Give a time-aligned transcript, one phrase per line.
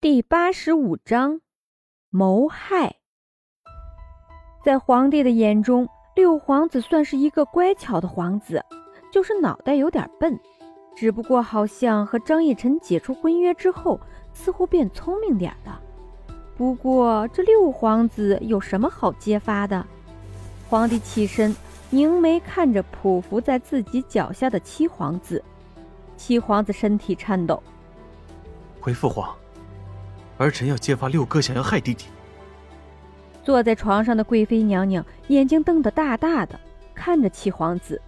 [0.00, 1.40] 第八十五章
[2.08, 2.98] 谋害。
[4.64, 8.64] 在皇帝的眼中，六皇子算是一个乖巧的皇子，
[9.12, 10.38] 就是脑袋有点笨。
[10.94, 13.98] 只不过好像和张逸晨解除婚约之后，
[14.32, 15.82] 似乎变聪明点了。
[16.56, 19.84] 不过这六皇子有什么好揭发的？
[20.70, 21.56] 皇帝起身，
[21.90, 25.42] 凝眉看着匍匐在自己脚下的七皇子。
[26.16, 27.60] 七皇子身体颤抖，
[28.80, 29.34] 回父皇。
[30.38, 32.06] 儿臣要揭发六哥想要害弟弟。
[33.44, 36.58] 坐在床上的贵妃娘娘眼睛瞪得大大的，
[36.94, 38.00] 看着七皇子，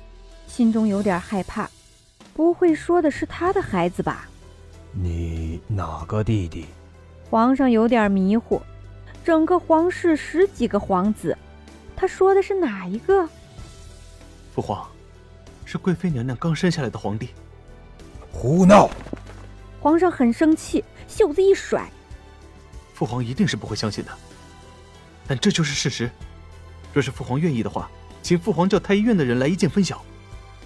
[0.47, 1.69] 心中有点害怕。
[2.35, 4.29] 不会说的是他的孩子吧？
[4.93, 6.67] 你哪个弟弟？
[7.29, 8.61] 皇上有点迷糊。
[9.23, 11.37] 整个皇室十几个皇子，
[11.95, 13.29] 他说的是哪一个？
[14.55, 14.89] 父皇，
[15.65, 17.29] 是贵妃娘娘刚生下来的皇帝。
[18.33, 18.89] 胡闹！
[19.81, 21.91] 皇上很生气，袖子一甩。
[23.01, 24.11] 父皇一定是不会相信的，
[25.27, 26.11] 但这就是事实。
[26.93, 30.05] 若是父皇愿意的话，请父皇叫太医院的人来一见分晓。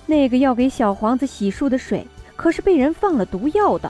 [0.05, 3.89] 那个要给小皇子洗漱的水，可是被人放了毒药的。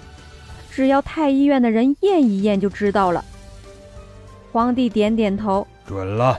[0.71, 3.25] 只要太医院的人验一验就知道了。
[4.53, 6.39] 皇帝点点头，准了。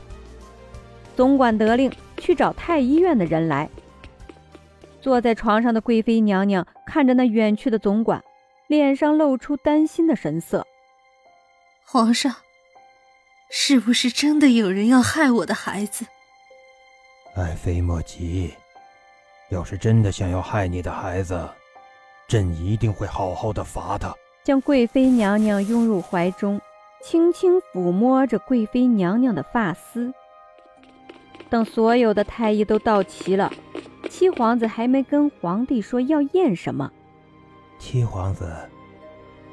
[1.16, 3.68] 总管得令去找太医院的人来。
[5.02, 8.24] 坐在床上的贵妃娘娘看着那远去的总管，
[8.68, 10.64] 脸上露出担心的神色。
[11.88, 12.36] 皇上，
[13.52, 16.04] 是不是真的有人要害我的孩子？
[17.36, 18.52] 爱妃莫急，
[19.50, 21.48] 要是真的想要害你的孩子，
[22.28, 24.14] 朕一定会好好的罚他。
[24.44, 26.60] 将贵妃娘娘拥入怀中，
[27.04, 30.12] 轻轻抚摸着贵妃娘娘的发丝。
[31.50, 33.54] 等所有的太医都到齐了，
[34.10, 36.92] 七皇子还没跟皇帝说要验什么。
[37.78, 38.52] 七皇子，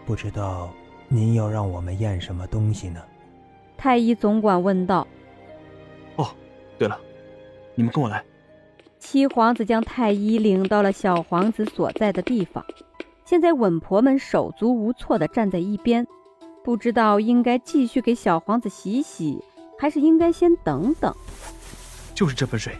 [0.06, 0.72] 不知道。
[1.14, 2.98] 您要让我们验什么东西呢？
[3.76, 5.06] 太医总管问道。
[6.16, 6.26] 哦，
[6.78, 6.98] 对了，
[7.74, 8.24] 你们跟我来。
[8.98, 12.64] 七皇子将太医领到了小皇子所在的地方。
[13.26, 16.06] 现在稳婆们手足无措地站在一边，
[16.64, 19.38] 不知道应该继续给小皇子洗洗，
[19.78, 21.14] 还是应该先等等。
[22.14, 22.72] 就是这盆水。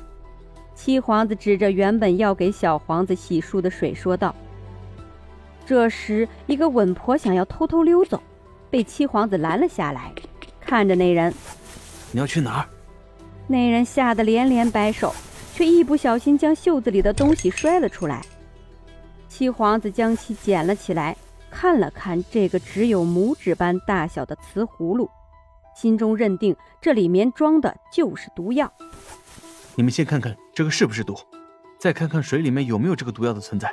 [0.75, 4.35] 七皇子指着原本要给小皇子洗漱的水说道。
[5.65, 8.23] 这时，一个稳婆想要偷偷溜走，
[8.71, 10.13] 被七皇子拦了下来，
[10.61, 11.33] 看着那人
[12.13, 12.69] ：“你要去哪儿？”
[13.47, 15.15] 那人吓得连连摆手，
[15.55, 18.23] 却一不小心将袖子里的东西摔了出来。
[19.29, 21.17] 七皇子将其捡了起来，
[21.51, 25.09] 看了看这个只有拇指般大小的瓷葫芦，
[25.75, 28.71] 心中认定这里面装的就是毒药。
[29.75, 31.17] 你们先看看这个是不是毒，
[31.79, 33.73] 再看看水里面有没有这个毒药的存在。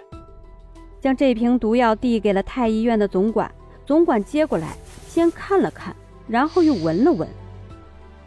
[1.01, 3.49] 将这瓶毒药递给了太医院的总管，
[3.85, 4.75] 总管接过来，
[5.07, 5.95] 先看了看，
[6.27, 7.27] 然后又闻了闻。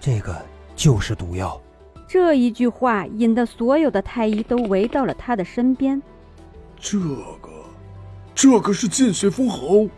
[0.00, 0.36] 这个
[0.74, 1.60] 就是毒药。
[2.08, 6.02] 这一句话引得所有的太医都围到了他的身边。
[6.78, 7.50] 这个，
[8.34, 9.88] 这个是见血封喉。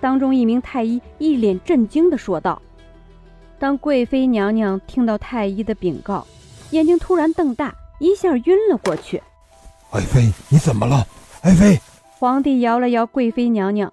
[0.00, 2.60] 当中一名太医一脸震惊地说道。
[3.58, 6.24] 当贵妃娘娘听到太医的禀告，
[6.70, 9.20] 眼睛突然瞪大，一下晕了过去。
[9.90, 11.04] 爱妃，你怎么了？
[11.42, 11.80] 爱妃。
[12.20, 13.92] 皇帝摇了摇贵妃娘娘，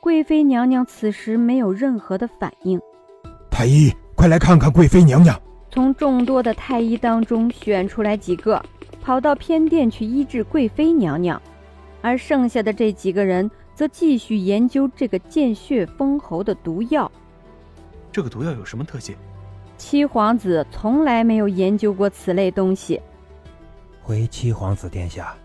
[0.00, 2.80] 贵妃娘娘此时没有任何的反应。
[3.48, 5.40] 太医，快来看看贵妃娘娘！
[5.70, 8.60] 从众多的太医当中选出来几个，
[9.00, 11.40] 跑到偏殿去医治贵妃娘娘，
[12.02, 17.08] 而剩下的这几个人则继续研究这个见血封喉的毒药。
[18.10, 19.14] 这个毒药有什么特性？
[19.78, 23.00] 七皇子从来没有研究过此类东西。
[24.02, 25.36] 回七皇子殿下，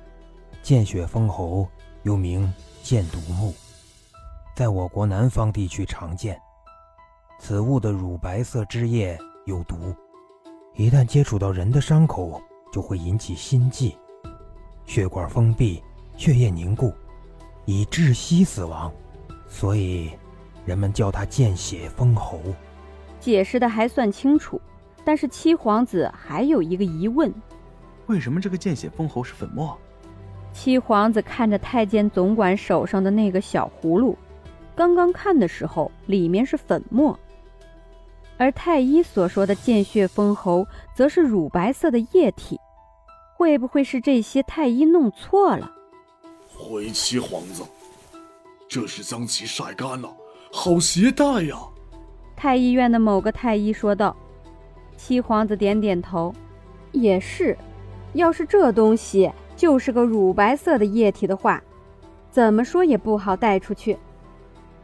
[0.64, 1.68] 见血封喉。
[2.06, 3.52] 又名箭毒木，
[4.56, 6.40] 在我国南方地区常见。
[7.40, 9.94] 此物的乳白色汁液有毒，
[10.76, 12.40] 一旦接触到人的伤口，
[12.72, 13.98] 就会引起心悸、
[14.86, 15.82] 血管封闭、
[16.16, 16.94] 血液凝固，
[17.66, 18.94] 以窒息死亡。
[19.50, 20.12] 所以，
[20.64, 22.40] 人们叫它见血封喉。
[23.20, 24.62] 解释的还算清楚，
[25.04, 27.34] 但是七皇子还有一个疑问：
[28.06, 29.76] 为什么这个见血封喉是粉末？
[30.56, 34.18] 七皇子看着太监总管手上的那个小葫芦，
[34.74, 37.20] 刚刚看的时候里面是粉末，
[38.38, 40.66] 而太医所说的见血封喉
[40.96, 42.58] 则是乳白色的液体，
[43.36, 45.70] 会不会是这些太医弄错了？
[46.48, 47.62] 回七皇子，
[48.70, 50.10] 这是将其晒干了，
[50.54, 51.58] 好携带呀。
[52.34, 54.16] 太医院的某个太医说道。
[54.96, 56.34] 七皇子点点头，
[56.94, 57.58] 也是，
[58.14, 59.30] 要是这东西。
[59.56, 61.62] 就是个乳白色的液体的话，
[62.32, 63.98] 怎么说也不好带出去。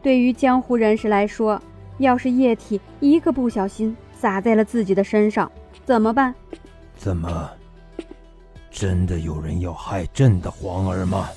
[0.02, 1.62] 对于江湖人士来说，
[1.98, 5.52] 要是液体一个不小心洒在了自己的身上，
[5.86, 6.34] 怎么办？
[6.96, 7.52] 怎么，
[8.70, 11.30] 真的有人要害朕的皇儿吗？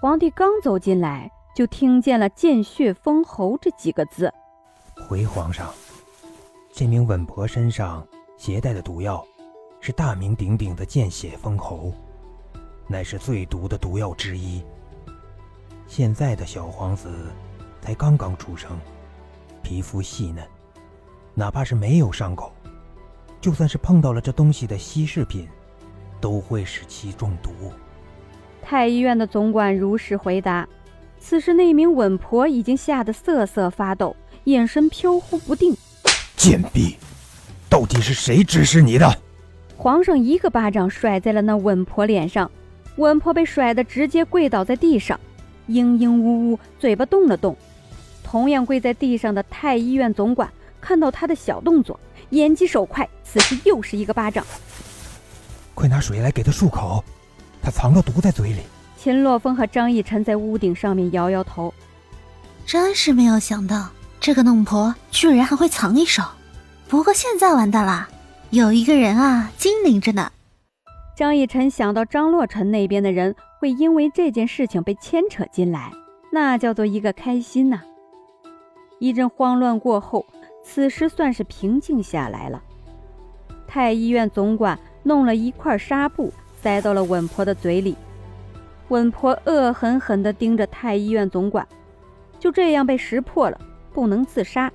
[0.00, 4.30] 皇帝刚走进来，就听见了“见血封喉”这几个字。
[5.08, 5.72] 回皇上，
[6.72, 8.06] 这名稳婆身上
[8.36, 9.24] 携带的毒药，
[9.80, 11.92] 是大名鼎鼎的见血封喉，
[12.86, 14.62] 乃是最毒的毒药之一。
[15.86, 17.08] 现在的小皇子
[17.80, 18.70] 才刚刚出生，
[19.62, 20.44] 皮肤细嫩，
[21.34, 22.52] 哪怕是没有伤口，
[23.40, 25.46] 就算是碰到了这东西的稀释品，
[26.20, 27.50] 都会使其中毒。
[28.62, 30.66] 太医院的总管如实回答。
[31.20, 34.14] 此时，那名稳婆已经吓得瑟瑟发抖，
[34.44, 35.74] 眼神飘忽不定。
[36.36, 36.96] 贱婢，
[37.70, 39.18] 到底是谁指使你的？
[39.76, 42.50] 皇上一个巴掌甩在了那稳婆脸上，
[42.96, 45.18] 稳婆被甩得直接跪倒在地上。
[45.68, 47.56] 嘤嘤呜呜，嘴巴动了动。
[48.22, 50.50] 同样跪在地上的太医院总管
[50.80, 51.98] 看到他的小动作，
[52.30, 54.44] 眼疾手快，此时又是一个巴掌。
[55.74, 57.02] 快拿水来给他漱口，
[57.62, 58.60] 他藏了毒在嘴里。
[58.96, 61.72] 秦洛风和张逸晨在屋顶上面摇摇头，
[62.66, 63.88] 真是没有想到
[64.20, 66.22] 这个弄婆居然还会藏一手。
[66.88, 68.08] 不过现在完蛋了，
[68.50, 70.30] 有一个人啊精灵着呢。
[71.16, 75.92] 张逸晨想到张洛尘那边的人会因为这件事情被牵扯进来，
[76.32, 77.80] 那叫做一个开心呐！
[78.98, 80.26] 一阵慌乱过后，
[80.64, 82.60] 此时算是平静下来了。
[83.64, 87.96] 太医院总管弄了一块纱布塞到了稳婆的嘴里，
[88.88, 91.64] 稳婆恶狠狠地盯着太医院总管，
[92.40, 93.60] 就这样被识破了，
[93.92, 94.72] 不能自杀。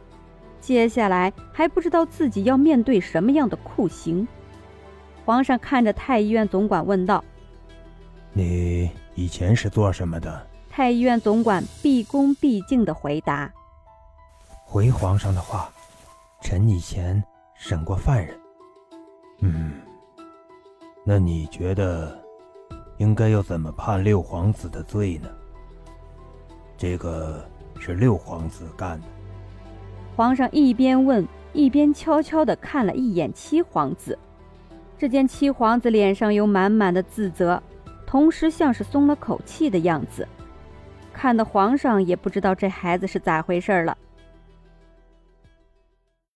[0.61, 4.25] 接下来还不知道自己要面对什么样的酷刑。
[5.29, 7.23] 皇上看着太医院总管问道
[8.33, 13.53] ：“你以前是做什么的？”太医院总管毕恭毕敬的回答
[14.65, 15.71] ：“回皇上的话，
[16.41, 17.23] 臣以前
[17.53, 18.39] 审过犯人。
[19.41, 19.73] 嗯，
[21.03, 22.19] 那你觉得
[22.97, 25.29] 应该要怎么判六皇子的罪呢？
[26.75, 27.47] 这个
[27.79, 29.05] 是六皇子干的。”
[30.17, 31.23] 皇上一边问，
[31.53, 34.17] 一边悄悄地看了一眼七皇子。
[34.99, 37.63] 只见七皇子脸上有满满的自责，
[38.05, 40.27] 同时像是松了口气的样子，
[41.13, 43.97] 看得皇上也不知道这孩子是咋回事了。